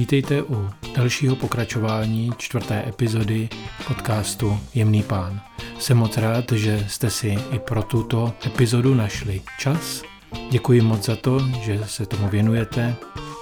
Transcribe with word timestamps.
Vítejte 0.00 0.42
u 0.42 0.70
dalšího 0.96 1.36
pokračování 1.36 2.30
čtvrté 2.38 2.88
epizody 2.88 3.48
podcastu 3.88 4.58
Jemný 4.74 5.02
pán. 5.02 5.40
Jsem 5.78 5.96
moc 5.96 6.16
rád, 6.16 6.52
že 6.52 6.86
jste 6.88 7.10
si 7.10 7.38
i 7.52 7.58
pro 7.58 7.82
tuto 7.82 8.32
epizodu 8.46 8.94
našli 8.94 9.42
čas. 9.58 10.02
Děkuji 10.50 10.80
moc 10.80 11.04
za 11.04 11.16
to, 11.16 11.40
že 11.62 11.80
se 11.86 12.06
tomu 12.06 12.28
věnujete. 12.28 12.96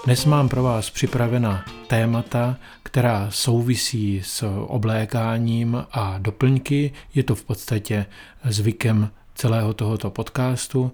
Dnes 0.05 0.25
mám 0.25 0.49
pro 0.49 0.63
vás 0.63 0.91
připravena 0.91 1.65
témata, 1.87 2.57
která 2.83 3.27
souvisí 3.31 4.23
s 4.25 4.65
oblékáním 4.67 5.85
a 5.93 6.19
doplňky. 6.19 6.93
Je 7.15 7.23
to 7.23 7.35
v 7.35 7.45
podstatě 7.45 8.07
zvykem 8.45 9.11
celého 9.35 9.75
tohoto 9.75 10.11
podcastu. 10.11 10.93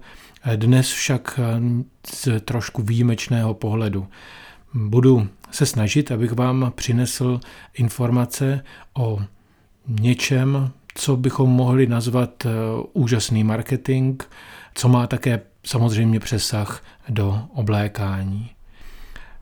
Dnes 0.55 0.91
však 0.91 1.39
z 2.13 2.39
trošku 2.39 2.81
výjimečného 2.81 3.53
pohledu. 3.53 4.07
Budu 4.77 5.27
se 5.51 5.65
snažit, 5.65 6.11
abych 6.11 6.31
vám 6.31 6.71
přinesl 6.75 7.39
informace 7.73 8.63
o 8.93 9.19
něčem, 9.87 10.71
co 10.95 11.17
bychom 11.17 11.49
mohli 11.49 11.87
nazvat 11.87 12.45
eh, 12.45 12.49
úžasný 12.93 13.43
marketing, 13.43 14.23
co 14.75 14.87
má 14.87 15.07
také 15.07 15.41
samozřejmě 15.65 16.19
přesah 16.19 16.83
do 17.09 17.41
oblékání. 17.53 18.49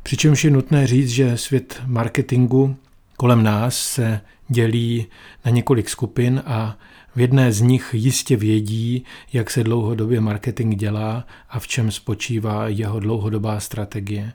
Přičemž 0.03 0.43
je 0.43 0.51
nutné 0.51 0.87
říct, 0.87 1.09
že 1.09 1.37
svět 1.37 1.81
marketingu 1.85 2.75
kolem 3.17 3.43
nás 3.43 3.77
se 3.77 4.21
dělí 4.47 5.07
na 5.45 5.51
několik 5.51 5.89
skupin 5.89 6.43
a 6.45 6.77
v 7.15 7.19
jedné 7.19 7.51
z 7.51 7.61
nich 7.61 7.89
jistě 7.93 8.37
vědí, 8.37 9.05
jak 9.33 9.49
se 9.49 9.63
dlouhodobě 9.63 10.21
marketing 10.21 10.75
dělá 10.75 11.27
a 11.49 11.59
v 11.59 11.67
čem 11.67 11.91
spočívá 11.91 12.67
jeho 12.67 12.99
dlouhodobá 12.99 13.59
strategie. 13.59 14.33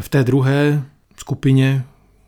V 0.00 0.08
té 0.08 0.24
druhé 0.24 0.82
skupině, 1.16 1.84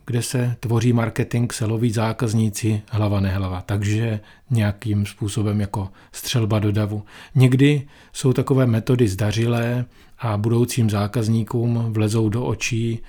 kde 0.06 0.22
se 0.22 0.56
tvoří 0.60 0.92
marketing, 0.92 1.52
se 1.52 1.64
loví 1.64 1.90
zákazníci 1.90 2.82
hlava 2.90 3.20
nehlava, 3.20 3.60
takže 3.60 4.20
nějakým 4.50 5.06
způsobem 5.06 5.60
jako 5.60 5.88
střelba 6.12 6.58
do 6.58 6.72
davu. 6.72 7.02
Někdy 7.34 7.86
jsou 8.12 8.32
takové 8.32 8.66
metody 8.66 9.08
zdařilé 9.08 9.84
a 10.18 10.36
budoucím 10.36 10.90
zákazníkům 10.90 11.92
vlezou 11.92 12.28
do 12.28 12.44
očí 12.44 13.00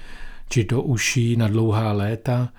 či 0.50 0.64
do 0.64 0.82
uší 0.82 1.36
na 1.36 1.48
dlouhá 1.48 1.92
léta. 1.92 2.50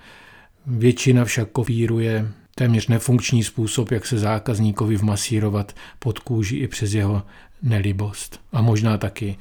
Většina 0.65 1.25
však 1.25 1.49
kopíruje 1.49 2.27
téměř 2.55 2.87
nefunkční 2.87 3.43
způsob, 3.43 3.91
jak 3.91 4.05
se 4.05 4.17
zákazníkovi 4.17 4.95
vmasírovat 4.95 5.75
pod 5.99 6.19
kůži 6.19 6.57
i 6.57 6.67
přes 6.67 6.93
jeho 6.93 7.23
nelibost. 7.63 8.39
A 8.51 8.61
možná 8.61 8.97
taky 8.97 9.37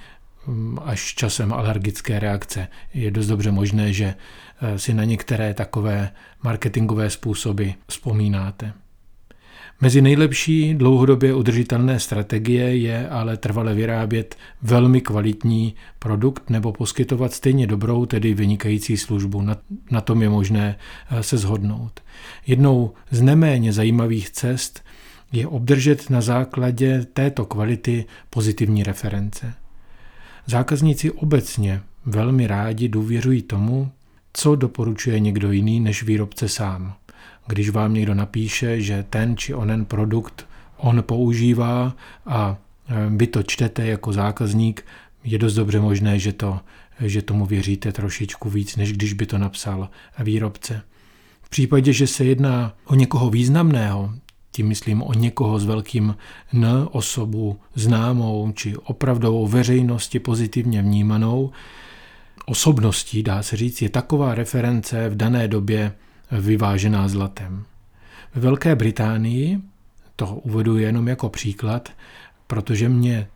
až 0.84 1.14
časem 1.14 1.52
alergické 1.52 2.18
reakce. 2.18 2.68
Je 2.94 3.10
dost 3.10 3.26
dobře 3.26 3.50
možné, 3.50 3.92
že 3.92 4.14
eh, 4.60 4.78
si 4.78 4.94
na 4.94 5.04
některé 5.04 5.54
takové 5.54 6.10
marketingové 6.42 7.10
způsoby 7.10 7.68
vzpomínáte. 7.88 8.72
Mezi 9.80 10.02
nejlepší 10.02 10.74
dlouhodobě 10.74 11.34
udržitelné 11.34 12.00
strategie 12.00 12.76
je 12.76 13.08
ale 13.08 13.36
trvale 13.36 13.74
vyrábět 13.74 14.36
velmi 14.62 15.00
kvalitní 15.00 15.74
produkt 15.98 16.50
nebo 16.50 16.72
poskytovat 16.72 17.32
stejně 17.32 17.66
dobrou, 17.66 18.06
tedy 18.06 18.34
vynikající 18.34 18.96
službu. 18.96 19.42
Na, 19.42 19.56
na 19.90 20.00
tom 20.00 20.22
je 20.22 20.28
možné 20.28 20.78
eh, 21.10 21.22
se 21.22 21.38
zhodnout. 21.38 22.00
Jednou 22.46 22.92
z 23.10 23.22
neméně 23.22 23.72
zajímavých 23.72 24.30
cest 24.30 24.84
je 25.32 25.46
obdržet 25.46 26.10
na 26.10 26.20
základě 26.20 27.06
této 27.12 27.44
kvality 27.44 28.04
pozitivní 28.30 28.82
reference. 28.82 29.54
Zákazníci 30.46 31.10
obecně 31.10 31.82
velmi 32.04 32.46
rádi 32.46 32.88
důvěřují 32.88 33.42
tomu, 33.42 33.90
co 34.32 34.56
doporučuje 34.56 35.20
někdo 35.20 35.52
jiný 35.52 35.80
než 35.80 36.02
výrobce 36.02 36.48
sám 36.48 36.94
když 37.46 37.70
vám 37.70 37.94
někdo 37.94 38.14
napíše, 38.14 38.80
že 38.80 39.04
ten 39.10 39.36
či 39.36 39.54
onen 39.54 39.84
produkt 39.84 40.46
on 40.76 41.02
používá 41.02 41.96
a 42.26 42.56
e, 42.88 43.16
vy 43.16 43.26
to 43.26 43.42
čtete 43.42 43.86
jako 43.86 44.12
zákazník, 44.12 44.84
je 45.24 45.38
dost 45.38 45.54
dobře 45.54 45.80
možné, 45.80 46.18
že, 46.18 46.32
to, 46.32 46.60
že 47.00 47.22
tomu 47.22 47.46
věříte 47.46 47.92
trošičku 47.92 48.50
víc, 48.50 48.76
než 48.76 48.92
když 48.92 49.12
by 49.12 49.26
to 49.26 49.38
napsal 49.38 49.88
výrobce. 50.18 50.82
V 51.42 51.48
případě, 51.48 51.92
že 51.92 52.06
se 52.06 52.24
jedná 52.24 52.74
o 52.84 52.94
někoho 52.94 53.30
významného, 53.30 54.12
tím 54.56 54.68
myslím 54.68 55.02
o 55.02 55.12
někoho 55.12 55.58
s 55.58 55.64
velkým 55.64 56.16
N, 56.52 56.88
osobu 56.90 57.60
známou 57.74 58.52
či 58.52 58.76
opravdovou 58.76 59.46
veřejnosti 59.46 60.18
pozitivně 60.18 60.82
vnímanou, 60.82 61.50
osobností, 62.46 63.22
dá 63.22 63.42
se 63.42 63.56
říct, 63.56 63.82
je 63.82 63.88
taková 63.88 64.34
reference 64.34 65.08
v 65.08 65.16
dané 65.16 65.48
době 65.48 65.92
vyvážená 66.30 67.08
zlatem. 67.08 67.64
Ve 68.34 68.40
Velké 68.40 68.76
Británii, 68.76 69.58
to 70.16 70.26
uvedu 70.26 70.78
jenom 70.78 71.08
jako 71.08 71.28
příklad, 71.28 71.88
protože 72.46 72.88
mě 72.88 73.28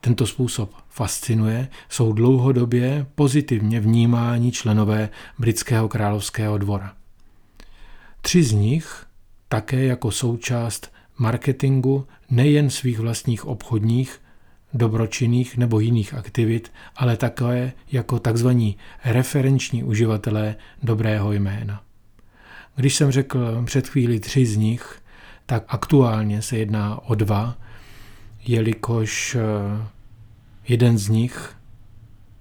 tento 0.00 0.26
způsob 0.26 0.70
fascinuje, 0.88 1.68
jsou 1.88 2.12
dlouhodobě 2.12 3.06
pozitivně 3.14 3.80
vnímáni 3.80 4.52
členové 4.52 5.08
britského 5.38 5.88
královského 5.88 6.58
dvora. 6.58 6.92
Tři 8.20 8.42
z 8.42 8.52
nich 8.52 9.07
také 9.48 9.84
jako 9.84 10.10
součást 10.10 10.92
marketingu 11.18 12.06
nejen 12.30 12.70
svých 12.70 12.98
vlastních 12.98 13.44
obchodních, 13.44 14.20
dobročinných 14.74 15.56
nebo 15.56 15.80
jiných 15.80 16.14
aktivit, 16.14 16.72
ale 16.96 17.16
také 17.16 17.72
jako 17.92 18.18
tzv. 18.18 18.48
referenční 19.04 19.84
uživatelé 19.84 20.56
dobrého 20.82 21.32
jména. 21.32 21.82
Když 22.76 22.94
jsem 22.96 23.10
řekl 23.10 23.62
před 23.64 23.88
chvíli 23.88 24.20
tři 24.20 24.46
z 24.46 24.56
nich, 24.56 25.02
tak 25.46 25.64
aktuálně 25.68 26.42
se 26.42 26.58
jedná 26.58 27.02
o 27.02 27.14
dva, 27.14 27.58
jelikož 28.46 29.34
eh, 29.34 29.86
jeden 30.68 30.98
z 30.98 31.08
nich, 31.08 31.56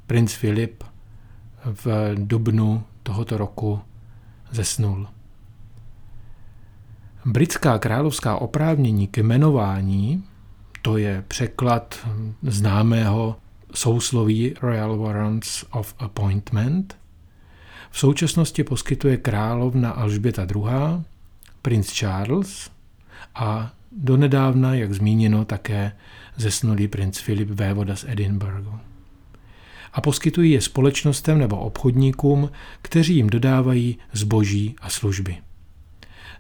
princ 0.08 0.34
Filip, 0.34 0.84
v 1.66 2.16
dubnu 2.16 2.84
tohoto 3.04 3.38
roku 3.38 3.80
zesnul. 4.52 5.08
Britská 7.30 7.80
královská 7.80 8.38
oprávnění 8.38 9.08
k 9.08 9.18
jmenování, 9.18 10.24
to 10.82 10.98
je 10.98 11.24
překlad 11.28 12.08
známého 12.42 13.36
sousloví 13.74 14.54
Royal 14.62 14.98
Warrants 14.98 15.66
of 15.72 15.96
Appointment, 16.00 16.98
v 17.92 18.00
současnosti 18.00 18.64
poskytuje 18.64 19.18
královna 19.18 19.92
Alžběta 19.92 20.48
II., 20.56 21.04
princ 21.62 21.94
Charles 21.94 22.72
a 23.36 23.74
donedávna, 23.92 24.74
jak 24.74 24.94
zmíněno, 24.94 25.46
také 25.46 25.92
zesnulý 26.38 26.88
princ 26.88 27.20
Filip 27.20 27.50
vévoda 27.50 27.96
z 27.96 28.06
Edinburghu. 28.08 28.80
A 29.94 30.02
poskytují 30.02 30.52
je 30.52 30.62
společnostem 30.62 31.40
nebo 31.40 31.58
obchodníkům, 31.58 32.52
kteří 32.82 33.16
jim 33.16 33.30
dodávají 33.30 33.98
zboží 34.14 34.76
a 34.82 34.90
služby. 34.90 35.38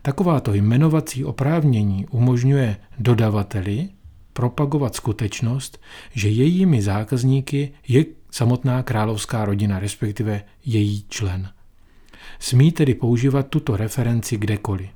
Takováto 0.01 0.53
jmenovací 0.53 1.25
oprávnění 1.25 2.07
umožňuje 2.11 2.77
dodavateli 2.99 3.89
propagovat 4.33 4.95
skutečnost, 4.95 5.81
že 6.13 6.29
jejími 6.29 6.81
zákazníky 6.81 7.71
je 7.87 8.05
samotná 8.31 8.83
královská 8.83 9.45
rodina, 9.45 9.79
respektive 9.79 10.43
její 10.65 11.05
člen. 11.09 11.49
Smí 12.39 12.71
tedy 12.71 12.93
používat 12.93 13.47
tuto 13.47 13.77
referenci 13.77 14.37
kdekoliv. 14.37 14.89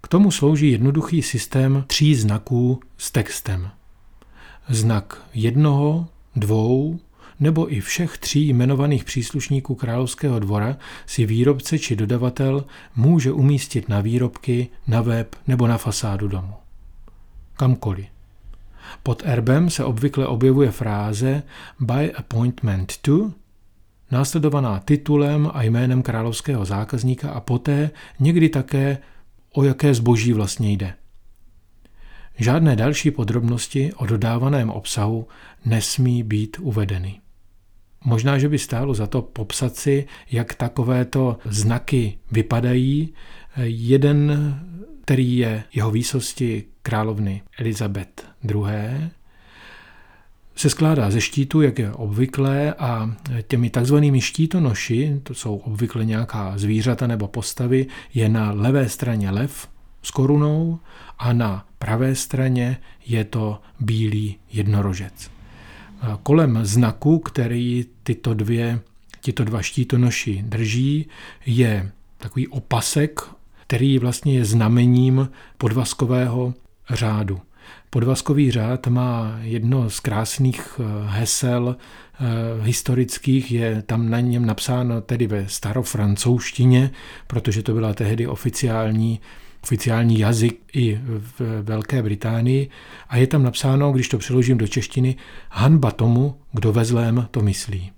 K 0.00 0.08
tomu 0.08 0.30
slouží 0.30 0.70
jednoduchý 0.70 1.22
systém 1.22 1.84
tří 1.86 2.14
znaků 2.14 2.80
s 2.98 3.10
textem. 3.10 3.70
Znak 4.68 5.22
jednoho, 5.34 6.08
dvou 6.36 7.00
nebo 7.42 7.72
i 7.72 7.80
všech 7.80 8.18
tří 8.18 8.48
jmenovaných 8.48 9.04
příslušníků 9.04 9.74
královského 9.74 10.38
dvora 10.38 10.76
si 11.06 11.26
výrobce 11.26 11.78
či 11.78 11.96
dodavatel 11.96 12.64
může 12.96 13.32
umístit 13.32 13.88
na 13.88 14.00
výrobky, 14.00 14.68
na 14.86 15.00
web 15.00 15.36
nebo 15.46 15.66
na 15.66 15.78
fasádu 15.78 16.28
domu. 16.28 16.54
Kamkoliv. 17.56 18.06
Pod 19.02 19.22
erbem 19.26 19.70
se 19.70 19.84
obvykle 19.84 20.26
objevuje 20.26 20.70
fráze 20.70 21.42
by 21.80 22.12
appointment 22.12 22.92
to, 23.00 23.32
následovaná 24.10 24.80
titulem 24.80 25.50
a 25.54 25.62
jménem 25.62 26.02
královského 26.02 26.64
zákazníka 26.64 27.30
a 27.30 27.40
poté 27.40 27.90
někdy 28.20 28.48
také 28.48 28.98
o 29.52 29.64
jaké 29.64 29.94
zboží 29.94 30.32
vlastně 30.32 30.72
jde. 30.72 30.94
Žádné 32.38 32.76
další 32.76 33.10
podrobnosti 33.10 33.92
o 33.96 34.06
dodávaném 34.06 34.70
obsahu 34.70 35.28
nesmí 35.64 36.22
být 36.22 36.56
uvedeny. 36.60 37.22
Možná, 38.04 38.38
že 38.38 38.48
by 38.48 38.58
stálo 38.58 38.94
za 38.94 39.06
to 39.06 39.22
popsat 39.22 39.76
si, 39.76 40.06
jak 40.30 40.54
takovéto 40.54 41.38
znaky 41.44 42.18
vypadají. 42.30 43.14
Jeden 43.64 44.32
který 45.04 45.36
je 45.36 45.64
jeho 45.74 45.90
výsosti 45.90 46.64
královny 46.82 47.42
Elizabeth 47.58 48.26
II., 48.50 49.10
se 50.56 50.70
skládá 50.70 51.10
ze 51.10 51.20
štítu, 51.20 51.60
jak 51.60 51.78
je 51.78 51.92
obvyklé, 51.92 52.74
a 52.74 53.10
těmi 53.48 53.70
takzvanými 53.70 54.20
štítonoši, 54.20 55.20
to 55.22 55.34
jsou 55.34 55.56
obvykle 55.56 56.04
nějaká 56.04 56.52
zvířata 56.58 57.06
nebo 57.06 57.28
postavy, 57.28 57.86
je 58.14 58.28
na 58.28 58.52
levé 58.52 58.88
straně 58.88 59.30
lev 59.30 59.68
s 60.02 60.10
korunou 60.10 60.78
a 61.18 61.32
na 61.32 61.66
pravé 61.78 62.14
straně 62.14 62.76
je 63.06 63.24
to 63.24 63.60
bílý 63.80 64.36
jednorožec. 64.52 65.31
Kolem 66.22 66.58
znaku, 66.62 67.18
který 67.18 67.84
tyto 68.02 68.34
dvě, 68.34 68.80
tyto 69.24 69.44
dva 69.44 69.62
štítonoši 69.62 70.42
drží, 70.46 71.06
je 71.46 71.90
takový 72.18 72.48
opasek, 72.48 73.20
který 73.66 73.98
vlastně 73.98 74.34
je 74.34 74.44
znamením 74.44 75.30
podvazkového 75.58 76.54
řádu. 76.90 77.40
Podvazkový 77.90 78.50
řád 78.50 78.86
má 78.86 79.38
jedno 79.40 79.90
z 79.90 80.00
krásných 80.00 80.80
eh, 80.80 80.84
hesel 81.06 81.76
eh, 81.76 82.64
historických, 82.64 83.52
je 83.52 83.82
tam 83.82 84.10
na 84.10 84.20
něm 84.20 84.46
napsáno 84.46 85.00
tedy 85.00 85.26
ve 85.26 85.48
starofrancouzštině, 85.48 86.90
protože 87.26 87.62
to 87.62 87.74
byla 87.74 87.94
tehdy 87.94 88.26
oficiální 88.26 89.20
oficiální 89.62 90.18
jazyk 90.18 90.60
i 90.72 91.00
v 91.04 91.62
Velké 91.62 92.02
Británii 92.02 92.70
a 93.08 93.16
je 93.16 93.26
tam 93.26 93.42
napsáno, 93.42 93.92
když 93.92 94.08
to 94.08 94.18
přeložím 94.18 94.58
do 94.58 94.68
češtiny, 94.68 95.16
hanba 95.50 95.90
tomu, 95.90 96.36
kdo 96.52 96.72
ve 96.72 96.84
zlém 96.84 97.28
to 97.30 97.40
myslí. 97.40 97.92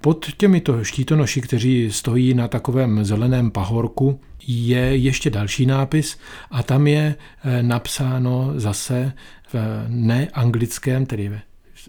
Pod 0.00 0.26
těmito 0.36 0.84
štítonoši, 0.84 1.40
kteří 1.40 1.92
stojí 1.92 2.34
na 2.34 2.48
takovém 2.48 3.04
zeleném 3.04 3.50
pahorku, 3.50 4.20
je 4.46 4.96
ještě 4.96 5.30
další 5.30 5.66
nápis 5.66 6.18
a 6.50 6.62
tam 6.62 6.86
je 6.86 7.14
eh, 7.44 7.62
napsáno 7.62 8.52
zase 8.56 9.12
v 9.52 9.84
neanglickém, 9.88 11.06
tedy 11.06 11.28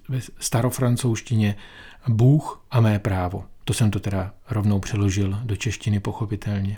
ve 0.10 0.20
starofrancouzštině, 0.40 1.56
Bůh 2.08 2.66
a 2.72 2.82
mé 2.82 3.00
právo. 3.00 3.44
To 3.64 3.74
jsem 3.74 3.92
to 3.92 4.00
teda 4.00 4.34
rovnou 4.50 4.80
přeložil 4.80 5.40
do 5.44 5.56
češtiny 5.56 6.00
pochopitelně. 6.00 6.78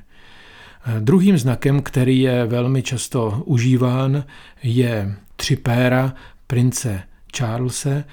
Eh, 0.86 1.00
druhým 1.00 1.38
znakem, 1.38 1.82
který 1.82 2.20
je 2.20 2.46
velmi 2.46 2.84
často 2.84 3.44
užíván, 3.46 4.24
je 4.64 5.16
tři 5.36 5.56
péra 5.56 6.14
prince 6.48 7.04
Charlese 7.38 8.04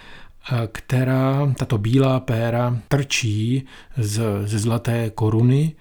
která, 0.73 1.53
tato 1.59 1.79
bílá 1.79 2.21
péra, 2.21 2.79
trčí 2.89 3.67
z, 3.97 4.23
ze 4.45 4.59
zlaté 4.59 5.11
koruny 5.11 5.73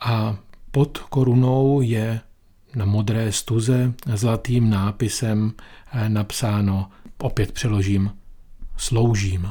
a 0.00 0.36
pod 0.70 0.98
korunou 0.98 1.80
je 1.80 2.20
na 2.76 2.84
modré 2.84 3.32
stuze 3.32 3.92
zlatým 4.14 4.70
nápisem 4.70 5.52
eh, 5.92 6.08
napsáno, 6.08 6.90
opět 7.18 7.52
přeložím, 7.52 8.10
sloužím. 8.76 9.50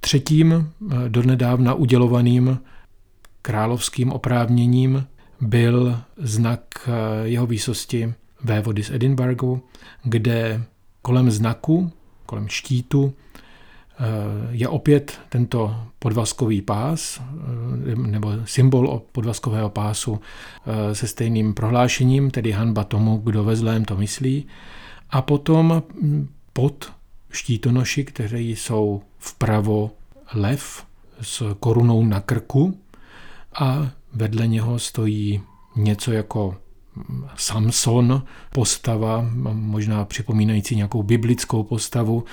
Třetím 0.00 0.52
eh, 0.52 1.08
donedávna 1.08 1.74
udělovaným 1.74 2.58
královským 3.42 4.12
oprávněním 4.12 5.06
byl 5.40 5.98
znak 6.16 6.60
eh, 6.86 6.90
jeho 7.28 7.46
výsosti 7.46 8.14
vévody 8.44 8.82
z 8.82 8.90
Edinburghu, 8.90 9.62
kde 10.04 10.62
kolem 11.02 11.30
znaku, 11.30 11.92
kolem 12.26 12.48
štítu, 12.48 13.14
je 14.50 14.68
opět 14.68 15.20
tento 15.28 15.76
podvazkový 15.98 16.62
pás 16.62 17.20
eh, 17.20 17.96
nebo 17.96 18.32
symbol 18.44 19.02
podvazkového 19.12 19.70
pásu 19.70 20.20
eh, 20.20 20.94
se 20.94 21.06
stejným 21.06 21.54
prohlášením, 21.54 22.30
tedy 22.30 22.52
hanba 22.52 22.84
tomu, 22.84 23.18
kdo 23.18 23.44
ve 23.44 23.56
zlém 23.56 23.84
to 23.84 23.96
myslí. 23.96 24.46
A 25.10 25.22
potom 25.22 25.82
hm, 26.02 26.28
pod 26.52 26.92
štítonoši, 27.30 28.04
kteří 28.04 28.56
jsou 28.56 29.02
vpravo 29.18 29.90
lev 30.34 30.86
s 31.20 31.54
korunou 31.60 32.04
na 32.04 32.20
krku 32.20 32.78
a 33.54 33.90
vedle 34.12 34.46
něho 34.46 34.78
stojí 34.78 35.42
něco 35.76 36.12
jako 36.12 36.56
Samson, 37.36 38.22
postava, 38.52 39.30
možná 39.52 40.04
připomínající 40.04 40.76
nějakou 40.76 41.02
biblickou 41.02 41.62
postavu, 41.62 42.24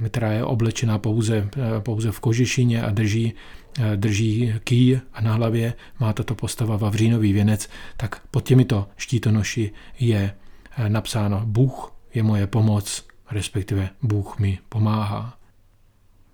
eh, 0.00 0.08
která 0.08 0.32
je 0.32 0.44
oblečená 0.44 0.98
pouze, 0.98 1.48
eh, 1.56 1.80
pouze 1.80 2.12
v 2.12 2.20
kožešině 2.20 2.82
a 2.82 2.90
drží, 2.90 3.32
eh, 3.78 3.96
drží 3.96 4.54
ký 4.64 5.00
a 5.12 5.20
na 5.20 5.32
hlavě 5.32 5.74
má 6.00 6.12
tato 6.12 6.34
postava 6.34 6.76
vavřínový 6.76 7.32
věnec, 7.32 7.68
tak 7.96 8.22
pod 8.30 8.44
těmito 8.44 8.88
štítonoši 8.96 9.70
je 9.98 10.34
napsáno 10.88 11.42
Bůh 11.46 11.92
je 12.14 12.22
moje 12.22 12.46
pomoc, 12.46 13.06
respektive 13.30 13.90
Bůh 14.02 14.38
mi 14.38 14.58
pomáhá. 14.68 15.38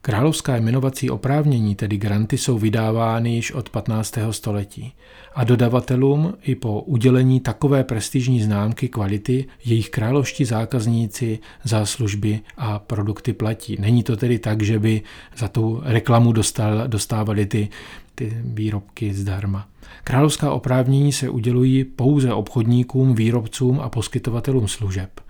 Královská 0.04 0.56
jmenovací 0.56 1.10
oprávnění, 1.10 1.74
tedy 1.74 1.96
granty, 1.96 2.38
jsou 2.38 2.58
vydávány 2.58 3.34
již 3.34 3.52
od 3.52 3.68
15. 3.68 4.18
století 4.30 4.92
a 5.34 5.44
dodavatelům 5.44 6.34
i 6.42 6.54
po 6.54 6.80
udělení 6.80 7.40
takové 7.40 7.84
prestižní 7.84 8.42
známky 8.42 8.88
kvality 8.88 9.46
jejich 9.64 9.90
královští 9.90 10.44
zákazníci 10.44 11.38
za 11.64 11.86
služby 11.86 12.40
a 12.56 12.78
produkty 12.78 13.32
platí. 13.32 13.76
Není 13.80 14.02
to 14.02 14.16
tedy 14.16 14.38
tak, 14.38 14.62
že 14.62 14.78
by 14.78 15.02
za 15.36 15.48
tu 15.48 15.80
reklamu 15.84 16.32
dostal, 16.32 16.88
dostávali 16.88 17.46
ty, 17.46 17.68
ty 18.14 18.36
výrobky 18.44 19.14
zdarma. 19.14 19.68
Královská 20.04 20.52
oprávnění 20.52 21.12
se 21.12 21.28
udělují 21.28 21.84
pouze 21.84 22.32
obchodníkům, 22.32 23.14
výrobcům 23.14 23.80
a 23.80 23.88
poskytovatelům 23.88 24.68
služeb. 24.68 25.20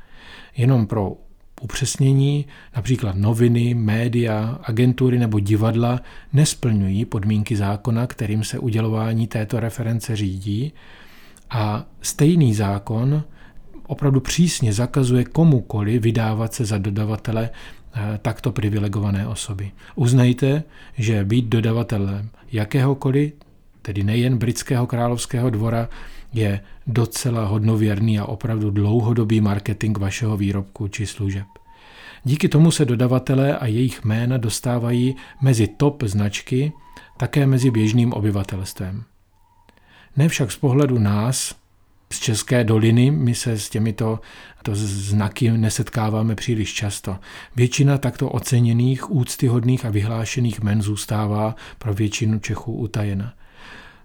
Jenom 0.56 0.86
pro 0.86 1.12
upřesnění, 1.62 2.46
například 2.76 3.16
noviny, 3.16 3.74
média, 3.74 4.58
agentury 4.62 5.18
nebo 5.18 5.40
divadla 5.40 6.00
nesplňují 6.32 7.04
podmínky 7.04 7.56
zákona, 7.56 8.06
kterým 8.06 8.44
se 8.44 8.58
udělování 8.58 9.26
této 9.26 9.60
reference 9.60 10.16
řídí 10.16 10.72
a 11.50 11.86
stejný 12.02 12.54
zákon 12.54 13.24
opravdu 13.86 14.20
přísně 14.20 14.72
zakazuje 14.72 15.24
komukoli 15.24 15.98
vydávat 15.98 16.54
se 16.54 16.64
za 16.64 16.78
dodavatele 16.78 17.50
eh, 17.94 18.18
takto 18.22 18.52
privilegované 18.52 19.26
osoby. 19.26 19.70
Uznejte, 19.94 20.62
že 20.98 21.24
být 21.24 21.44
dodavatelem 21.44 22.28
jakéhokoliv, 22.52 23.32
tedy 23.82 24.02
nejen 24.02 24.38
britského 24.38 24.86
královského 24.86 25.50
dvora, 25.50 25.88
je 26.32 26.60
docela 26.86 27.44
hodnověrný 27.46 28.18
a 28.18 28.24
opravdu 28.24 28.70
dlouhodobý 28.70 29.40
marketing 29.40 29.98
vašeho 29.98 30.36
výrobku 30.36 30.88
či 30.88 31.06
služeb. 31.06 31.46
Díky 32.24 32.48
tomu 32.48 32.70
se 32.70 32.84
dodavatelé 32.84 33.58
a 33.58 33.66
jejich 33.66 34.04
jména 34.04 34.36
dostávají 34.36 35.16
mezi 35.42 35.66
top 35.68 36.02
značky, 36.02 36.72
také 37.16 37.46
mezi 37.46 37.70
běžným 37.70 38.12
obyvatelstvem. 38.12 39.04
Ne 40.16 40.28
však 40.28 40.52
z 40.52 40.56
pohledu 40.56 40.98
nás, 40.98 41.54
z 42.12 42.20
České 42.20 42.64
doliny, 42.64 43.10
my 43.10 43.34
se 43.34 43.58
s 43.58 43.70
těmito 43.70 44.20
to 44.62 44.72
znaky 44.74 45.50
nesetkáváme 45.50 46.34
příliš 46.34 46.74
často. 46.74 47.16
Většina 47.56 47.98
takto 47.98 48.28
oceněných, 48.28 49.10
úctyhodných 49.10 49.84
a 49.84 49.90
vyhlášených 49.90 50.60
men 50.60 50.82
zůstává 50.82 51.56
pro 51.78 51.94
většinu 51.94 52.38
Čechů 52.38 52.72
utajena. 52.72 53.34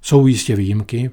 Jsou 0.01 0.27
jistě 0.27 0.55
výjimky, 0.55 1.11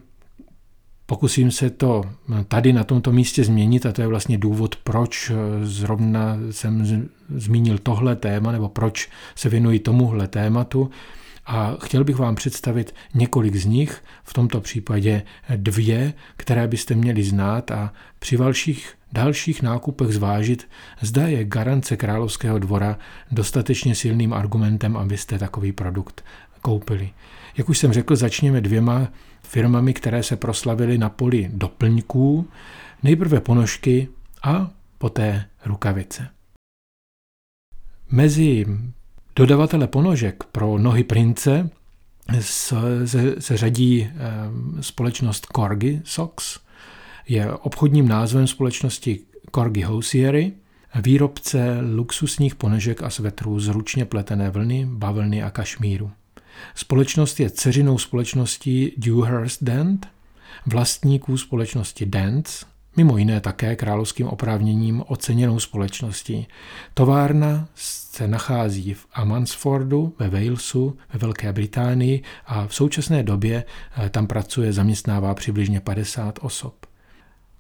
Pokusím 1.07 1.51
se 1.51 1.71
to 1.71 2.03
tady 2.49 2.73
na 2.73 2.85
tomto 2.85 3.13
místě 3.13 3.45
změnit 3.45 3.87
a 3.87 3.93
to 3.93 4.01
je 4.01 4.07
vlastně 4.07 4.39
důvod, 4.39 4.77
proč 4.77 5.33
zrovna 5.63 6.37
jsem 6.51 7.09
zmínil 7.37 7.79
tohle 7.79 8.17
téma 8.17 8.53
nebo 8.53 8.69
proč 8.69 9.09
se 9.35 9.49
věnuji 9.49 9.79
tomuhle 9.79 10.29
tématu. 10.29 10.91
A 11.47 11.77
chtěl 11.83 12.05
bych 12.05 12.17
vám 12.17 12.35
představit 12.35 12.95
několik 13.15 13.57
z 13.57 13.65
nich, 13.65 14.03
v 14.25 14.33
tomto 14.33 14.61
případě 14.61 15.23
dvě, 15.57 16.13
které 16.37 16.69
byste 16.69 16.95
měli 16.95 17.23
znát 17.23 17.71
a 17.71 17.93
při 18.19 18.37
dalších, 18.37 18.95
dalších 19.13 19.63
nákupech 19.63 20.09
zvážit, 20.09 20.69
zda 21.01 21.27
je 21.27 21.45
garance 21.45 21.97
Královského 21.97 22.59
dvora 22.59 22.99
dostatečně 23.31 23.95
silným 23.95 24.33
argumentem, 24.33 24.97
abyste 24.97 25.39
takový 25.39 25.73
produkt 25.73 26.25
koupili. 26.61 27.11
Jak 27.57 27.69
už 27.69 27.79
jsem 27.79 27.93
řekl, 27.93 28.17
začněme 28.17 28.61
dvěma 28.61 29.09
firmami, 29.45 29.95
které 29.95 30.23
se 30.23 30.37
proslavily 30.37 30.99
na 30.99 31.09
poli 31.09 31.51
doplňků, 31.53 32.49
nejprve 33.03 33.41
ponožky 33.41 34.09
a 34.43 34.71
poté 34.99 35.45
rukavice. 35.65 36.29
Mezi 38.11 38.67
dodavatele 39.37 39.87
ponožek 39.87 40.45
pro 40.45 40.79
nohy 40.79 41.05
prince 41.05 41.71
se, 42.41 42.77
se, 43.41 43.57
řadí 43.57 44.03
e, 44.03 44.11
společnost 44.81 45.47
Corgi 45.47 46.03
Socks, 46.05 46.61
je 47.29 47.53
obchodním 47.53 48.09
názvem 48.09 48.47
společnosti 48.47 49.21
Corgi 49.55 49.83
Hosiery, 49.83 50.53
výrobce 51.03 51.81
luxusních 51.95 52.55
ponožek 52.55 53.03
a 53.03 53.11
svetrů 53.11 53.61
z 53.61 53.69
ručně 53.69 54.05
pletené 54.05 54.51
vlny, 54.51 54.87
bavlny 54.91 55.43
a 55.43 55.51
kašmíru. 55.51 56.11
Společnost 56.75 57.41
je 57.41 57.51
ceřinou 57.51 57.99
společností 57.99 58.93
Dewhurst 58.97 59.63
Dent, 59.63 60.09
vlastníků 60.67 61.39
společnosti 61.39 62.07
Dents, 62.07 62.65
mimo 62.97 63.19
jiné 63.19 63.41
také 63.41 63.77
královským 63.77 64.27
oprávněním 64.27 65.03
oceněnou 65.07 65.61
společností. 65.61 66.47
Továrna 66.95 67.69
se 67.75 68.29
nachází 68.29 68.95
v 68.95 69.07
Amansfordu 69.13 70.15
ve 70.19 70.29
Walesu 70.29 70.97
ve 71.13 71.19
Velké 71.19 71.53
Británii 71.53 72.23
a 72.47 72.67
v 72.67 72.75
současné 72.75 73.23
době 73.23 73.65
eh, 73.97 74.11
tam 74.11 74.27
pracuje, 74.27 74.73
zaměstnává 74.73 75.35
přibližně 75.35 75.81
50 75.81 76.39
osob. 76.43 76.87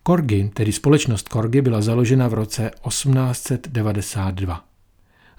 Corgi, 0.06 0.50
tedy 0.54 0.72
společnost 0.72 1.28
Corgi, 1.28 1.62
byla 1.62 1.82
založena 1.82 2.28
v 2.28 2.34
roce 2.34 2.70
1892. 2.88 4.64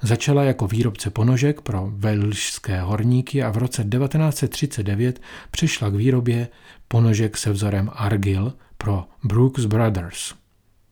Začala 0.06 0.44
jako 0.44 0.68
výrobce 0.68 1.10
ponožek 1.10 1.62
pro 1.62 1.92
velšské 1.96 2.82
horníky 2.82 3.44
a 3.44 3.50
v 3.52 3.58
roce 3.58 3.84
1939 3.84 5.22
přešla 5.52 5.90
k 5.90 5.96
výrobě 5.96 6.48
ponožek 6.88 7.38
se 7.38 7.52
vzorem 7.52 7.90
Argil 7.94 8.54
pro 8.78 9.04
Brooks 9.24 9.66
Brothers. 9.66 10.34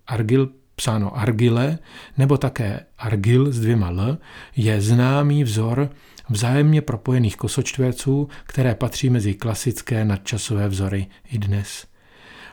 Argil 0.07 0.49
psáno 0.75 1.17
Argile, 1.17 1.79
nebo 2.17 2.37
také 2.37 2.85
Argil 2.97 3.51
s 3.51 3.59
dvěma 3.59 3.89
L, 3.89 4.17
je 4.55 4.81
známý 4.81 5.43
vzor 5.43 5.89
vzájemně 6.29 6.81
propojených 6.81 7.35
kosočtverců, 7.35 8.29
které 8.43 8.75
patří 8.75 9.09
mezi 9.09 9.33
klasické 9.33 10.05
nadčasové 10.05 10.67
vzory 10.67 11.07
i 11.31 11.37
dnes. 11.37 11.92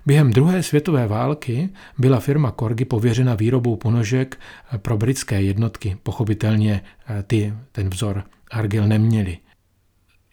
Během 0.07 0.33
druhé 0.33 0.62
světové 0.62 1.07
války 1.07 1.69
byla 1.99 2.21
firma 2.21 2.50
Corgi 2.50 2.85
pověřena 2.85 3.35
výrobou 3.35 3.76
ponožek 3.76 4.40
pro 4.76 4.97
britské 4.97 5.42
jednotky. 5.42 5.97
Pochopitelně 6.02 6.83
eh, 7.09 7.23
ty 7.23 7.54
ten 7.73 7.90
vzor 7.90 8.25
Argil 8.50 8.87
neměli. 8.87 9.38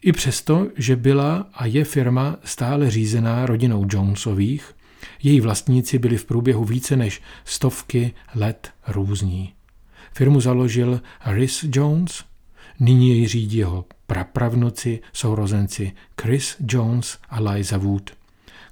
I 0.02 0.12
přesto, 0.12 0.68
že 0.76 0.96
byla 0.96 1.50
a 1.54 1.66
je 1.66 1.84
firma 1.84 2.38
stále 2.44 2.92
řízená 2.92 3.46
rodinou 3.46 3.86
Jonesových, 3.90 4.76
její 5.24 5.42
vlastníci 5.42 6.00
byli 6.00 6.18
v 6.18 6.26
průběhu 6.26 6.66
více 6.66 6.96
než 6.96 7.22
stovky 7.46 8.14
let 8.36 8.72
různí. 8.88 9.54
Firmu 10.14 10.42
založil 10.42 11.02
Rhys 11.26 11.66
Jones, 11.68 12.24
nyní 12.80 13.10
jej 13.10 13.28
řídí 13.28 13.58
jeho 13.58 13.86
prapravnuci, 14.08 15.00
sourozenci 15.14 15.92
Chris 16.22 16.56
Jones 16.60 17.18
a 17.30 17.40
Liza 17.40 17.78
Wood, 17.78 18.17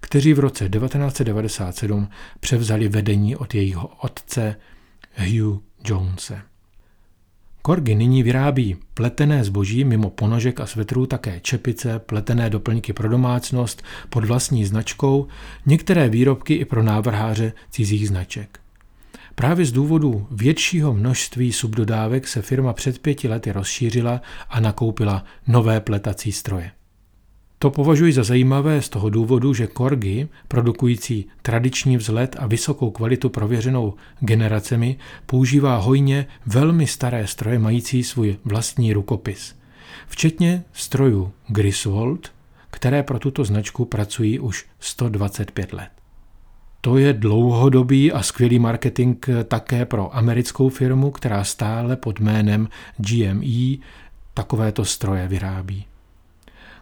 kteří 0.05 0.33
v 0.33 0.39
roce 0.39 0.69
1997 0.69 2.09
převzali 2.39 2.87
vedení 2.87 3.35
od 3.35 3.55
jejího 3.55 3.87
otce 3.87 4.55
Hugh 5.17 5.61
Jonese. 5.85 6.41
Korgy 7.61 7.95
nyní 7.95 8.23
vyrábí 8.23 8.77
pletené 8.93 9.43
zboží 9.43 9.83
mimo 9.83 10.09
ponožek 10.09 10.59
a 10.59 10.65
svetrů 10.65 11.05
také 11.05 11.39
čepice, 11.39 11.99
pletené 11.99 12.49
doplňky 12.49 12.93
pro 12.93 13.09
domácnost 13.09 13.83
pod 14.09 14.25
vlastní 14.25 14.65
značkou, 14.65 15.27
některé 15.65 16.09
výrobky 16.09 16.53
i 16.53 16.65
pro 16.65 16.83
návrháře 16.83 17.53
cizích 17.71 18.07
značek. 18.07 18.59
Právě 19.35 19.65
z 19.65 19.71
důvodu 19.71 20.27
většího 20.31 20.93
množství 20.93 21.53
subdodávek 21.53 22.27
se 22.27 22.41
firma 22.41 22.73
před 22.73 22.99
pěti 22.99 23.27
lety 23.27 23.51
rozšířila 23.51 24.21
a 24.49 24.59
nakoupila 24.59 25.23
nové 25.47 25.81
pletací 25.81 26.31
stroje. 26.31 26.71
To 27.59 27.71
považuji 27.71 28.13
za 28.13 28.23
zajímavé 28.23 28.81
z 28.81 28.89
toho 28.89 29.09
důvodu, 29.09 29.53
že 29.53 29.67
Korgy, 29.67 30.27
produkující 30.47 31.25
tradiční 31.41 31.97
vzhled 31.97 32.35
a 32.39 32.47
vysokou 32.47 32.91
kvalitu 32.91 33.29
prověřenou 33.29 33.93
generacemi, 34.19 34.97
používá 35.25 35.77
hojně 35.77 36.27
velmi 36.45 36.87
staré 36.87 37.27
stroje 37.27 37.59
mající 37.59 38.03
svůj 38.03 38.37
vlastní 38.45 38.93
rukopis, 38.93 39.55
včetně 40.07 40.63
strojů 40.73 41.31
Griswold, 41.47 42.31
které 42.69 43.03
pro 43.03 43.19
tuto 43.19 43.43
značku 43.43 43.85
pracují 43.85 44.39
už 44.39 44.65
125 44.79 45.73
let. 45.73 45.89
To 46.81 46.97
je 46.97 47.13
dlouhodobý 47.13 48.11
a 48.11 48.23
skvělý 48.23 48.59
marketing 48.59 49.25
také 49.47 49.85
pro 49.85 50.15
americkou 50.15 50.69
firmu, 50.69 51.11
která 51.11 51.43
stále 51.43 51.95
pod 51.95 52.19
jménem 52.19 52.67
GME 52.97 53.77
takovéto 54.33 54.85
stroje 54.85 55.27
vyrábí. 55.27 55.85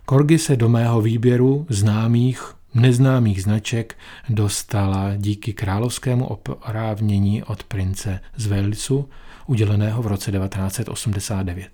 Korgy 0.05 0.39
se 0.39 0.55
do 0.55 0.69
mého 0.69 1.01
výběru 1.01 1.65
známých, 1.69 2.53
neznámých 2.74 3.43
značek 3.43 3.98
dostala 4.29 5.15
díky 5.15 5.53
královskému 5.53 6.27
oprávnění 6.27 7.43
od 7.43 7.63
prince 7.63 8.19
z 8.36 8.48
Walesu, 8.48 9.10
uděleného 9.48 10.03
v 10.03 10.07
roce 10.07 10.31
1989. 10.31 11.69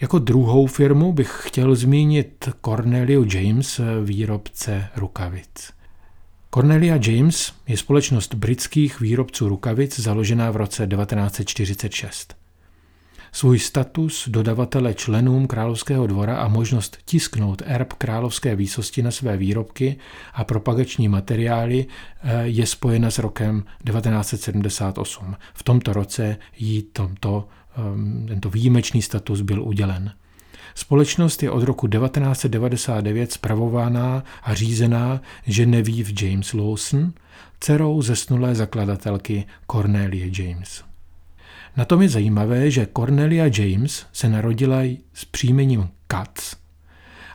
Jako 0.00 0.18
druhou 0.18 0.66
firmu 0.66 1.12
bych 1.12 1.40
chtěl 1.42 1.74
zmínit 1.74 2.48
Cornelia 2.64 3.20
James, 3.34 3.80
výrobce 4.04 4.88
rukavic. 4.96 5.72
Cornelia 6.54 6.98
James 7.02 7.52
je 7.68 7.76
společnost 7.76 8.34
britských 8.34 9.00
výrobců 9.00 9.48
rukavic 9.48 10.00
založená 10.00 10.50
v 10.50 10.56
roce 10.56 10.86
1946. 10.86 12.45
Svůj 13.32 13.58
status 13.58 14.28
dodavatele 14.28 14.94
členům 14.94 15.46
královského 15.46 16.06
dvora 16.06 16.36
a 16.36 16.48
možnost 16.48 16.98
tisknout 17.04 17.62
erb 17.66 17.92
královské 17.92 18.56
výsosti 18.56 19.02
na 19.02 19.10
své 19.10 19.36
výrobky 19.36 19.96
a 20.34 20.44
propagační 20.44 21.08
materiály 21.08 21.86
eh, 22.22 22.42
je 22.42 22.66
spojena 22.66 23.10
s 23.10 23.18
rokem 23.18 23.64
1978. 23.84 25.36
V 25.54 25.62
tomto 25.62 25.92
roce 25.92 26.36
jí 26.58 26.82
tomto, 26.82 27.48
ehm, 27.76 28.26
tento 28.28 28.50
výjimečný 28.50 29.02
status 29.02 29.40
byl 29.40 29.62
udělen. 29.62 30.12
Společnost 30.74 31.42
je 31.42 31.50
od 31.50 31.62
roku 31.62 31.88
1999 31.88 33.32
spravována 33.32 34.24
a 34.42 34.54
řízená 34.54 35.20
Genevieve 35.44 36.12
James 36.22 36.52
Lawson, 36.52 37.12
dcerou 37.60 38.02
zesnulé 38.02 38.54
zakladatelky 38.54 39.44
Cornelia 39.70 40.30
James. 40.38 40.84
Na 41.76 41.84
tom 41.84 42.02
je 42.02 42.08
zajímavé, 42.08 42.70
že 42.70 42.88
Cornelia 42.96 43.44
James 43.58 44.06
se 44.12 44.28
narodila 44.28 44.78
s 45.14 45.24
příjmením 45.24 45.88
Katz 46.06 46.56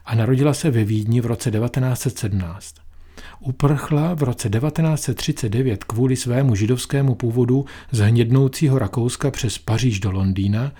a 0.05 0.15
narodila 0.15 0.53
se 0.53 0.71
ve 0.71 0.83
Vídni 0.83 1.21
v 1.21 1.25
roce 1.25 1.51
1917. 1.51 2.75
Uprchla 3.39 4.13
v 4.13 4.23
roce 4.23 4.49
1939 4.49 5.83
kvůli 5.83 6.15
svému 6.15 6.55
židovskému 6.55 7.15
původu 7.15 7.65
z 7.91 7.99
hnědnoucího 7.99 8.79
Rakouska 8.79 9.31
přes 9.31 9.57
Paříž 9.57 9.99
do 9.99 10.11
Londýna, 10.11 10.71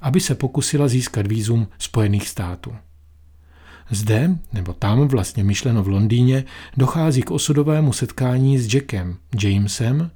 aby 0.00 0.20
se 0.20 0.34
pokusila 0.34 0.88
získat 0.88 1.26
výzum 1.26 1.68
Spojených 1.78 2.28
států. 2.28 2.76
Zde, 3.90 4.38
nebo 4.52 4.72
tam 4.72 5.08
vlastně 5.08 5.44
myšleno 5.44 5.82
v 5.82 5.88
Londýně, 5.88 6.44
dochází 6.76 7.22
k 7.22 7.30
osudovému 7.30 7.92
setkání 7.92 8.58
s 8.58 8.74
Jackem 8.74 9.16
Jamesem, 9.42 10.10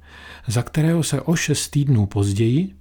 za 0.47 0.63
kterého 0.63 1.03
se 1.03 1.21
o 1.21 1.35
šest 1.35 1.69
týdnů 1.69 2.05
později 2.05 2.78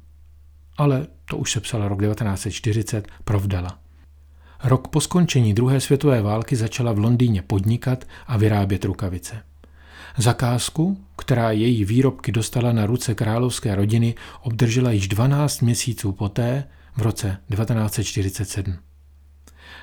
ale 0.78 1.06
to 1.24 1.36
už 1.36 1.52
se 1.52 1.60
psala 1.60 1.88
rok 1.88 2.00
1940, 2.00 3.08
provdala. 3.24 3.78
Rok 4.64 4.88
po 4.88 5.00
skončení 5.00 5.54
druhé 5.54 5.80
světové 5.80 6.22
války 6.22 6.56
začala 6.56 6.92
v 6.92 6.98
Londýně 6.98 7.42
podnikat 7.42 8.04
a 8.26 8.36
vyrábět 8.36 8.84
rukavice. 8.84 9.42
Zakázku, 10.16 10.98
která 11.16 11.50
její 11.50 11.84
výrobky 11.84 12.32
dostala 12.32 12.72
na 12.72 12.86
ruce 12.86 13.14
královské 13.14 13.74
rodiny, 13.74 14.14
obdržela 14.42 14.90
již 14.90 15.08
12 15.08 15.60
měsíců 15.60 16.12
poté, 16.12 16.64
v 16.96 17.02
roce 17.02 17.38
1947. 17.50 18.76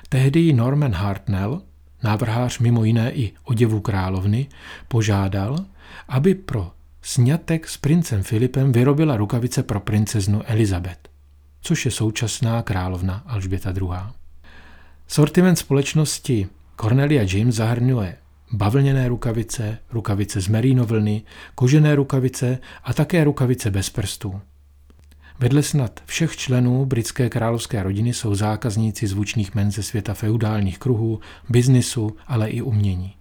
Tehdy 0.08 0.52
Norman 0.52 0.92
Hartnell, 0.92 1.62
návrhář 2.02 2.58
mimo 2.58 2.84
jiné 2.84 3.12
i 3.12 3.32
oděvu 3.44 3.80
královny, 3.80 4.46
požádal, 4.88 5.58
aby 6.08 6.34
pro 6.34 6.72
sňatek 7.06 7.68
s 7.68 7.76
princem 7.76 8.22
Filipem 8.22 8.72
vyrobila 8.72 9.16
rukavice 9.16 9.62
pro 9.62 9.80
princeznu 9.80 10.42
Elizabeth, 10.46 11.08
což 11.60 11.84
je 11.84 11.90
současná 11.90 12.62
královna 12.62 13.22
Alžběta 13.26 13.70
II. 13.70 13.88
Sortiment 15.06 15.58
společnosti 15.58 16.48
Cornelia 16.76 17.22
James 17.22 17.54
zahrnuje 17.54 18.16
bavlněné 18.52 19.08
rukavice, 19.08 19.78
rukavice 19.92 20.40
z 20.40 20.48
merínovlny, 20.48 21.22
kožené 21.54 21.94
rukavice 21.94 22.58
a 22.84 22.94
také 22.94 23.24
rukavice 23.24 23.70
bez 23.70 23.90
prstů. 23.90 24.40
Vedle 25.38 25.62
snad 25.62 26.00
všech 26.06 26.36
členů 26.36 26.86
britské 26.86 27.30
královské 27.30 27.82
rodiny 27.82 28.12
jsou 28.12 28.34
zákazníci 28.34 29.06
zvučných 29.06 29.54
men 29.54 29.70
ze 29.70 29.82
světa 29.82 30.14
feudálních 30.14 30.78
kruhů, 30.78 31.20
biznisu, 31.48 32.16
ale 32.26 32.48
i 32.48 32.62
umění. 32.62 33.14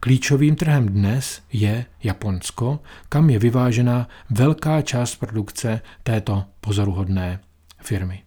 Klíčovým 0.00 0.56
trhem 0.56 0.88
dnes 0.88 1.42
je 1.52 1.84
Japonsko, 2.02 2.80
kam 3.08 3.30
je 3.30 3.38
vyvážena 3.38 4.08
velká 4.30 4.82
část 4.82 5.16
produkce 5.16 5.80
této 6.02 6.44
pozoruhodné 6.60 7.40
firmy. 7.82 8.22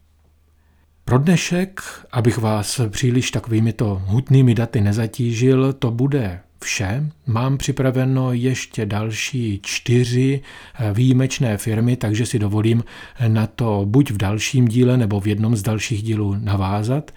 Pro 1.06 1.18
dnešek, 1.18 1.82
abych 2.12 2.38
vás 2.38 2.82
příliš 2.90 3.32
takovými 3.32 3.74
to 3.74 4.02
hutnými 4.06 4.56
daty 4.56 4.82
nezatížil, 4.82 5.74
to 5.74 5.92
bude 5.92 6.40
vše. 6.64 7.12
Mám 7.28 7.58
připraveno 7.58 8.34
ještě 8.34 8.86
další 8.86 9.60
čtyři 9.64 10.42
výjimečné 10.94 11.58
firmy, 11.58 11.96
takže 11.96 12.26
si 12.26 12.40
dovolím 12.40 12.84
na 13.28 13.48
to 13.48 13.86
buď 13.86 14.12
v 14.12 14.18
dalším 14.18 14.68
díle 14.68 14.98
nebo 14.98 15.20
v 15.20 15.28
jednom 15.28 15.56
z 15.56 15.62
dalších 15.62 16.04
dílů 16.04 16.36
navázat. 16.40 17.12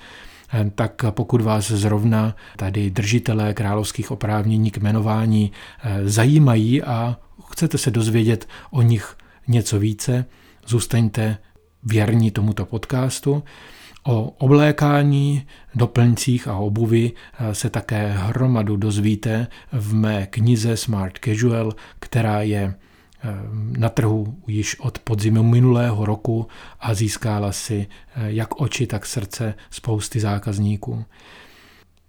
Eh, 0.52 0.70
tak 0.74 1.04
pokud 1.10 1.40
vás 1.40 1.70
zrovna 1.70 2.36
tady 2.56 2.90
držitelé 2.90 3.54
královských 3.54 4.10
oprávnění 4.10 4.70
k 4.70 4.76
jmenování 4.76 5.52
eh, 5.82 6.08
zajímají 6.08 6.82
a 6.82 7.16
chcete 7.50 7.78
se 7.78 7.90
dozvědět 7.90 8.48
o 8.70 8.82
nich 8.82 9.16
něco 9.48 9.78
více, 9.78 10.24
zůstaňte 10.66 11.38
věrní 11.82 12.30
tomuto 12.30 12.66
podcastu. 12.66 13.42
O 14.04 14.22
oblékání, 14.22 15.46
doplňcích 15.74 16.48
a 16.48 16.56
obuvi 16.56 17.12
se 17.52 17.70
také 17.70 18.08
hromadu 18.08 18.76
dozvíte 18.76 19.46
v 19.72 19.94
mé 19.94 20.26
knize 20.26 20.76
Smart 20.76 21.18
Casual, 21.24 21.72
která 21.98 22.42
je 22.42 22.74
na 23.78 23.88
trhu 23.88 24.34
již 24.46 24.80
od 24.80 24.98
podzimu 24.98 25.42
minulého 25.42 26.04
roku 26.04 26.46
a 26.80 26.94
získala 26.94 27.52
si 27.52 27.86
jak 28.16 28.60
oči, 28.60 28.86
tak 28.86 29.06
srdce 29.06 29.54
spousty 29.70 30.20
zákazníků. 30.20 31.04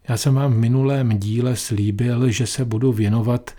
Já 0.10 0.18
jsem 0.18 0.36
vám 0.36 0.54
v 0.54 0.58
minulém 0.58 1.20
díle 1.20 1.56
slíbil, 1.56 2.30
že 2.30 2.48
se 2.48 2.66
budu 2.66 2.92
věnovat 2.94 3.52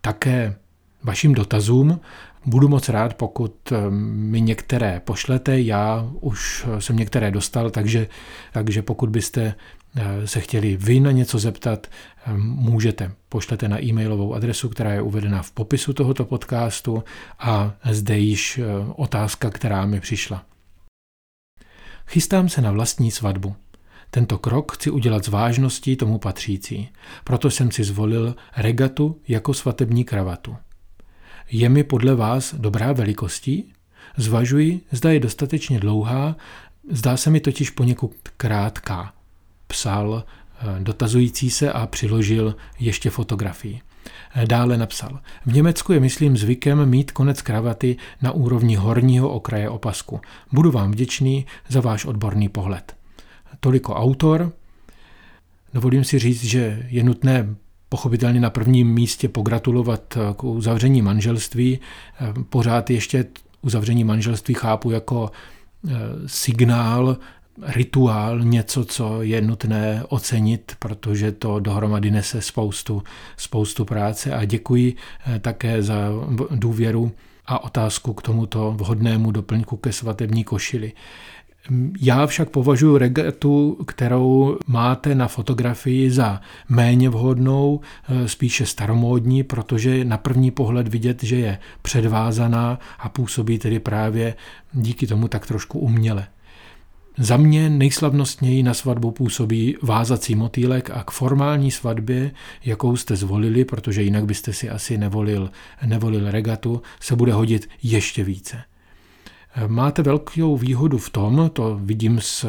také 0.00 0.54
vašim 1.02 1.34
dotazům. 1.34 2.00
Budu 2.46 2.68
moc 2.68 2.88
rád, 2.88 3.14
pokud 3.14 3.72
eh, 3.72 3.90
mi 3.90 4.40
některé 4.40 5.00
pošlete. 5.04 5.60
Já 5.60 6.10
už 6.20 6.66
jsem 6.78 6.96
některé 6.96 7.30
dostal, 7.30 7.70
takže, 7.70 8.08
takže 8.52 8.82
pokud 8.82 9.10
byste 9.10 9.42
eh, 9.42 9.54
se 10.24 10.40
chtěli 10.40 10.76
vy 10.76 11.00
na 11.00 11.10
něco 11.10 11.38
zeptat, 11.38 11.86
eh, 11.86 12.32
můžete. 12.36 13.12
Pošlete 13.28 13.68
na 13.68 13.84
e-mailovou 13.84 14.34
adresu, 14.34 14.68
která 14.68 14.92
je 14.92 15.02
uvedena 15.02 15.42
v 15.42 15.50
popisu 15.50 15.92
tohoto 15.92 16.24
podcastu 16.24 17.04
a 17.38 17.74
zde 17.90 18.18
již 18.18 18.60
otázka, 18.96 19.50
která 19.50 19.86
mi 19.86 20.00
přišla. 20.00 20.44
Chystám 22.06 22.48
se 22.48 22.60
na 22.60 22.70
vlastní 22.70 23.10
svatbu. 23.10 23.56
Tento 24.10 24.38
krok 24.38 24.72
chci 24.72 24.90
udělat 24.90 25.24
z 25.24 25.28
vážností 25.28 25.96
tomu 25.96 26.18
patřící. 26.18 26.88
Proto 27.24 27.50
jsem 27.50 27.70
si 27.70 27.84
zvolil 27.84 28.36
regatu 28.56 29.20
jako 29.28 29.54
svatební 29.54 30.04
kravatu. 30.04 30.56
Je 31.50 31.68
mi 31.68 31.84
podle 31.84 32.14
vás 32.14 32.54
dobrá 32.54 32.92
velikostí? 32.92 33.72
Zvažuji, 34.16 34.80
zda 34.90 35.12
je 35.12 35.20
dostatečně 35.20 35.80
dlouhá, 35.80 36.36
zdá 36.90 37.16
se 37.16 37.30
mi 37.30 37.40
totiž 37.40 37.70
poněkud 37.70 38.12
krátká. 38.36 39.15
Psal 39.76 40.24
eh, 40.24 40.64
dotazující 40.80 41.50
se 41.50 41.72
a 41.72 41.86
přiložil 41.86 42.56
ještě 42.78 43.10
fotografii. 43.10 43.80
Eh, 44.34 44.46
dále 44.46 44.76
napsal, 44.76 45.20
v 45.46 45.52
Německu 45.52 45.92
je 45.92 46.00
myslím 46.00 46.36
zvykem 46.36 46.86
mít 46.86 47.10
konec 47.10 47.42
kravaty 47.42 47.96
na 48.22 48.32
úrovni 48.32 48.76
horního 48.76 49.28
okraje 49.30 49.68
opasku. 49.68 50.20
Budu 50.52 50.70
vám 50.70 50.92
vděčný 50.92 51.46
za 51.68 51.80
váš 51.80 52.04
odborný 52.04 52.48
pohled. 52.48 52.96
Toliko 53.60 53.94
autor. 53.94 54.52
Dovolím 55.74 56.04
si 56.04 56.18
říct, 56.18 56.44
že 56.44 56.86
je 56.88 57.02
nutné 57.02 57.54
pochopitelně 57.88 58.40
na 58.40 58.50
prvním 58.50 58.92
místě 58.92 59.28
pogratulovat 59.28 60.18
k 60.36 60.44
uzavření 60.44 61.02
manželství. 61.02 61.78
Pořád 62.48 62.90
ještě 62.90 63.24
uzavření 63.62 64.04
manželství 64.04 64.54
chápu 64.54 64.90
jako 64.90 65.30
signál, 66.26 67.16
rituál, 67.62 68.40
něco, 68.40 68.84
co 68.84 69.22
je 69.22 69.40
nutné 69.40 70.02
ocenit, 70.08 70.72
protože 70.78 71.32
to 71.32 71.60
dohromady 71.60 72.10
nese 72.10 72.42
spoustu, 72.42 73.02
spoustu 73.36 73.84
práce 73.84 74.34
a 74.34 74.44
děkuji 74.44 74.94
e, 75.26 75.38
také 75.38 75.82
za 75.82 75.96
důvěru 76.50 77.12
a 77.46 77.64
otázku 77.64 78.14
k 78.14 78.22
tomuto 78.22 78.74
vhodnému 78.76 79.30
doplňku 79.30 79.76
ke 79.76 79.92
svatební 79.92 80.44
košili. 80.44 80.92
Já 82.00 82.26
však 82.26 82.50
považuji 82.50 82.98
regatu, 82.98 83.78
kterou 83.86 84.58
máte 84.66 85.14
na 85.14 85.28
fotografii 85.28 86.10
za 86.10 86.40
méně 86.68 87.08
vhodnou, 87.10 87.80
eh, 88.08 88.28
spíše 88.28 88.66
staromódní, 88.66 89.42
protože 89.42 90.04
na 90.04 90.18
první 90.18 90.50
pohled 90.50 90.88
vidět, 90.88 91.22
že 91.22 91.36
je 91.36 91.58
předvázaná 91.82 92.78
a 92.98 93.08
působí 93.08 93.58
tedy 93.58 93.78
právě 93.78 94.34
díky 94.72 95.06
tomu 95.06 95.28
tak 95.28 95.46
trošku 95.46 95.78
uměle. 95.78 96.26
Za 97.18 97.36
mě 97.36 97.70
nejslavnostněji 97.70 98.62
na 98.62 98.74
svatbu 98.74 99.10
působí 99.10 99.76
vázací 99.82 100.34
motýlek 100.34 100.90
a 100.90 101.04
k 101.04 101.10
formální 101.10 101.70
svatbě, 101.70 102.30
jakou 102.64 102.96
jste 102.96 103.16
zvolili, 103.16 103.64
protože 103.64 104.02
jinak 104.02 104.24
byste 104.24 104.52
si 104.52 104.70
asi 104.70 104.98
nevolil, 104.98 105.50
nevolil 105.86 106.30
regatu, 106.30 106.82
se 107.00 107.16
bude 107.16 107.32
hodit 107.32 107.68
ještě 107.82 108.24
více. 108.24 108.62
Máte 109.66 110.02
velkou 110.02 110.56
výhodu 110.56 110.98
v 110.98 111.10
tom, 111.10 111.50
to 111.52 111.80
vidím 111.82 112.20
z 112.20 112.44
eh, 112.44 112.48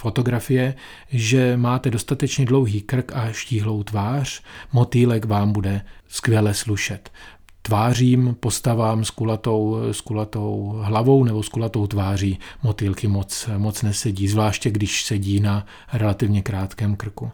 fotografie, 0.00 0.74
že 1.10 1.56
máte 1.56 1.90
dostatečně 1.90 2.44
dlouhý 2.44 2.80
krk 2.80 3.12
a 3.14 3.32
štíhlou 3.32 3.82
tvář, 3.82 4.42
motýlek 4.72 5.24
vám 5.24 5.52
bude 5.52 5.82
skvěle 6.08 6.54
slušet. 6.54 7.10
Tvářím, 7.62 8.36
postavám 8.40 9.04
s 9.04 9.10
kulatou, 9.10 9.78
s 9.92 10.00
kulatou 10.00 10.80
hlavou 10.82 11.24
nebo 11.24 11.42
s 11.42 11.48
kulatou 11.48 11.86
tváří 11.86 12.38
motýlky 12.62 13.08
moc, 13.08 13.48
moc 13.56 13.82
nesedí, 13.82 14.28
zvláště 14.28 14.70
když 14.70 15.04
sedí 15.04 15.40
na 15.40 15.66
relativně 15.92 16.42
krátkém 16.42 16.96
krku. 16.96 17.30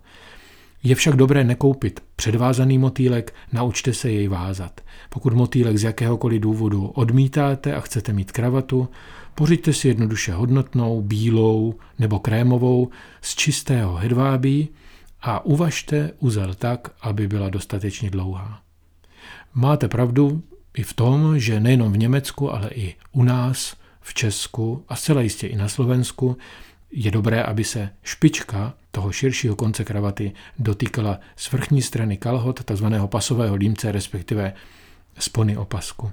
Je 0.82 0.94
však 0.94 1.16
dobré 1.16 1.44
nekoupit 1.44 2.00
předvázaný 2.16 2.78
motýlek, 2.78 3.34
naučte 3.52 3.94
se 3.94 4.10
jej 4.10 4.28
vázat. 4.28 4.80
Pokud 5.08 5.32
motýlek 5.32 5.76
z 5.76 5.82
jakéhokoliv 5.82 6.40
důvodu 6.40 6.86
odmítáte 6.86 7.74
a 7.74 7.80
chcete 7.80 8.12
mít 8.12 8.32
kravatu, 8.32 8.88
pořiďte 9.34 9.72
si 9.72 9.88
jednoduše 9.88 10.32
hodnotnou, 10.32 11.02
bílou 11.02 11.74
nebo 11.98 12.18
krémovou 12.18 12.88
z 13.20 13.34
čistého 13.34 13.94
hedvábí 13.94 14.68
a 15.22 15.44
uvažte 15.44 16.12
uzel 16.18 16.54
tak, 16.54 16.88
aby 17.00 17.28
byla 17.28 17.48
dostatečně 17.48 18.10
dlouhá. 18.10 18.65
Máte 19.58 19.88
pravdu 19.88 20.42
i 20.76 20.82
v 20.82 20.92
tom, 20.92 21.38
že 21.38 21.60
nejenom 21.60 21.92
v 21.92 21.98
Německu, 21.98 22.52
ale 22.52 22.68
i 22.68 22.94
u 23.12 23.22
nás, 23.22 23.76
v 24.00 24.14
Česku 24.14 24.84
a 24.88 24.96
zcela 24.96 25.20
jistě 25.20 25.46
i 25.46 25.56
na 25.56 25.68
Slovensku 25.68 26.36
je 26.92 27.10
dobré, 27.10 27.42
aby 27.42 27.64
se 27.64 27.88
špička 28.02 28.74
toho 28.90 29.12
širšího 29.12 29.56
konce 29.56 29.84
kravaty 29.84 30.32
dotýkala 30.58 31.18
z 31.36 31.52
vrchní 31.52 31.82
strany 31.82 32.16
kalhot, 32.16 32.64
takzvaného 32.64 33.08
pasového 33.08 33.54
límce, 33.54 33.92
respektive 33.92 34.52
spony 35.18 35.56
opasku. 35.56 36.10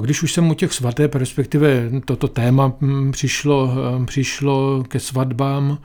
Když 0.00 0.22
už 0.22 0.32
jsem 0.32 0.50
u 0.50 0.54
těch 0.54 0.72
svateb, 0.72 1.14
respektive 1.14 1.90
toto 2.04 2.28
téma 2.28 2.72
mm, 2.80 3.12
přišlo, 3.12 3.74
přišlo 4.06 4.84
ke 4.84 5.00
svatbám, 5.00 5.78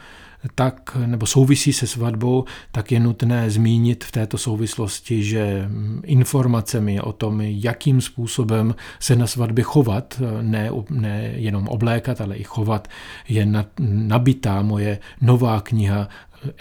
tak, 0.55 0.97
nebo 1.05 1.25
souvisí 1.25 1.73
se 1.73 1.87
svatbou, 1.87 2.45
tak 2.71 2.91
je 2.91 2.99
nutné 2.99 3.49
zmínit 3.49 4.03
v 4.03 4.11
této 4.11 4.37
souvislosti, 4.37 5.23
že 5.23 5.69
informacemi 6.03 7.01
o 7.01 7.13
tom, 7.13 7.41
jakým 7.41 8.01
způsobem 8.01 8.75
se 8.99 9.15
na 9.15 9.27
svatbě 9.27 9.63
chovat, 9.63 10.21
ne, 10.41 10.69
ne 10.89 11.31
jenom 11.35 11.67
oblékat, 11.67 12.21
ale 12.21 12.35
i 12.35 12.43
chovat, 12.43 12.87
je 13.29 13.65
nabitá 13.79 14.61
moje 14.61 14.99
nová 15.21 15.61
kniha 15.61 16.07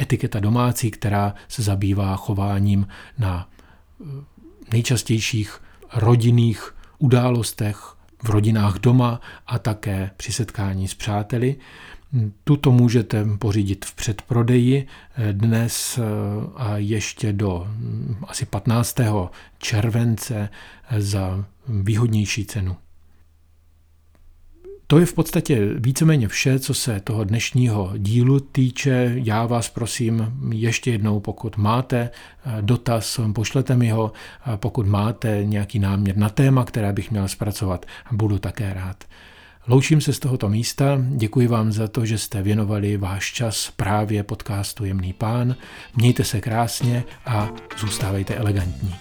Etiketa 0.00 0.40
domácí, 0.40 0.90
která 0.90 1.34
se 1.48 1.62
zabývá 1.62 2.16
chováním 2.16 2.86
na 3.18 3.48
nejčastějších 4.72 5.60
rodinných 5.94 6.74
událostech, 6.98 7.94
v 8.22 8.30
rodinách 8.30 8.78
doma 8.78 9.20
a 9.46 9.58
také 9.58 10.10
při 10.16 10.32
setkání 10.32 10.88
s 10.88 10.94
přáteli. 10.94 11.56
Tuto 12.44 12.72
můžete 12.72 13.24
pořídit 13.38 13.84
v 13.84 13.94
předprodeji 13.94 14.86
dnes 15.32 15.98
eh, 15.98 16.02
a 16.56 16.76
ještě 16.76 17.32
do 17.32 17.66
hm, 17.68 18.16
asi 18.28 18.46
15. 18.46 18.96
července 19.58 20.48
za 20.98 21.44
výhodnější 21.68 22.44
cenu. 22.44 22.76
To 24.86 24.98
je 24.98 25.06
v 25.06 25.14
podstatě 25.14 25.74
víceméně 25.74 26.28
vše, 26.28 26.58
co 26.58 26.74
se 26.74 27.00
toho 27.00 27.24
dnešního 27.24 27.92
dílu 27.98 28.40
týče. 28.40 29.12
Já 29.14 29.46
vás 29.46 29.68
prosím 29.68 30.32
ještě 30.52 30.90
jednou, 30.90 31.20
pokud 31.20 31.56
máte 31.56 31.98
eh, 32.00 32.58
dotaz, 32.60 33.20
pošlete 33.34 33.76
mi 33.76 33.90
ho. 33.90 34.12
Pokud 34.56 34.86
máte 34.86 35.44
nějaký 35.44 35.78
náměr 35.78 36.16
na 36.16 36.28
téma, 36.28 36.64
které 36.64 36.92
bych 36.92 37.10
měl 37.10 37.28
zpracovat, 37.28 37.86
budu 38.12 38.38
také 38.38 38.74
rád. 38.74 39.04
Loučím 39.66 40.00
se 40.00 40.12
z 40.12 40.18
tohoto 40.18 40.48
místa, 40.48 40.98
děkuji 41.08 41.46
vám 41.46 41.72
za 41.72 41.88
to, 41.88 42.06
že 42.06 42.18
jste 42.18 42.42
věnovali 42.42 42.96
váš 42.96 43.32
čas 43.32 43.72
právě 43.76 44.22
podcastu 44.22 44.84
Jemný 44.84 45.12
pán. 45.12 45.56
Mějte 45.96 46.24
se 46.24 46.40
krásně 46.40 47.04
a 47.26 47.50
zůstávejte 47.78 48.34
elegantní. 48.34 48.94